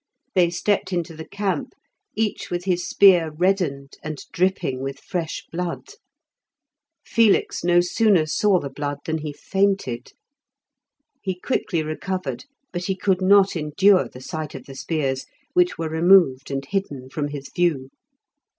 They 0.33 0.49
stepped 0.49 0.91
into 0.91 1.15
the 1.15 1.27
camp, 1.27 1.73
each 2.15 2.49
with 2.49 2.63
his 2.63 2.87
spear 2.89 3.29
reddened 3.29 3.97
and 4.01 4.17
dripping 4.33 4.81
with 4.81 4.97
fresh 4.97 5.45
blood. 5.51 5.89
Felix 7.05 7.63
no 7.63 7.81
sooner 7.81 8.25
saw 8.25 8.59
the 8.59 8.71
blood 8.71 8.97
than 9.05 9.19
he 9.19 9.31
fainted. 9.31 10.13
He 11.21 11.39
quickly 11.39 11.83
recovered, 11.83 12.45
but 12.73 12.85
he 12.85 12.95
could 12.95 13.21
not 13.21 13.55
endure 13.55 14.09
the 14.09 14.21
sight 14.21 14.55
of 14.55 14.65
the 14.65 14.73
spears, 14.73 15.27
which 15.53 15.77
were 15.77 15.89
removed 15.89 16.49
and 16.49 16.65
hidden 16.65 17.07
from 17.07 17.27
his 17.27 17.51
view. 17.55 17.91